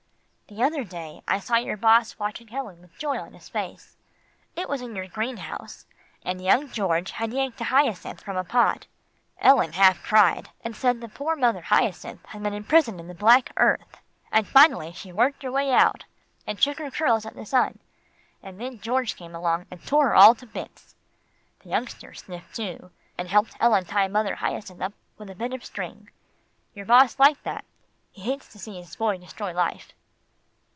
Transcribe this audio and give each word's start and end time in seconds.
"The 0.51 0.63
other 0.65 0.83
day, 0.83 1.21
I 1.29 1.39
saw 1.39 1.55
your 1.55 1.77
boss 1.77 2.19
watching 2.19 2.53
Ellen 2.53 2.81
with 2.81 2.97
joy 2.97 3.17
on 3.17 3.31
his 3.31 3.47
face. 3.47 3.95
It 4.53 4.67
was 4.67 4.81
in 4.81 4.97
your 4.97 5.07
greenhouse, 5.07 5.85
and 6.25 6.43
young 6.43 6.67
George 6.69 7.11
had 7.11 7.31
yanked 7.31 7.61
a 7.61 7.63
hyacinth 7.63 8.19
from 8.19 8.35
a 8.35 8.43
pot. 8.43 8.85
Ellen 9.39 9.71
half 9.71 10.03
cried, 10.03 10.49
and 10.61 10.75
said 10.75 10.99
the 10.99 11.07
poor 11.07 11.37
mother 11.37 11.61
hyacinth 11.61 12.25
had 12.25 12.43
been 12.43 12.53
in 12.53 12.65
prison 12.65 12.99
in 12.99 13.07
the 13.07 13.13
black 13.15 13.53
earth, 13.55 14.01
and 14.29 14.45
finally 14.45 14.91
she 14.91 15.13
worked 15.13 15.41
her 15.43 15.51
way 15.53 15.71
out, 15.71 16.03
and 16.45 16.61
shook 16.61 16.79
her 16.79 16.91
curls 16.91 17.25
at 17.25 17.33
the 17.33 17.45
sun, 17.45 17.79
and 18.43 18.59
then 18.59 18.81
George 18.81 19.15
came 19.15 19.33
along, 19.33 19.67
and 19.71 19.85
tore 19.87 20.09
her 20.09 20.15
all 20.15 20.35
to 20.35 20.45
bits. 20.45 20.95
The 21.61 21.69
youngster 21.69 22.13
sniffed 22.13 22.53
too, 22.57 22.91
and 23.17 23.29
helped 23.29 23.55
Ellen 23.61 23.85
tie 23.85 24.09
mother 24.09 24.35
hyacinth 24.35 24.81
up 24.81 24.95
with 25.17 25.29
a 25.29 25.35
bit 25.35 25.53
of 25.53 25.63
string. 25.63 26.09
Your 26.75 26.85
boss 26.87 27.19
liked 27.19 27.45
that. 27.45 27.63
He 28.11 28.23
hates 28.23 28.49
to 28.49 28.59
see 28.59 28.75
his 28.81 28.97
boy 28.97 29.17
destroy 29.17 29.53
life." 29.53 29.93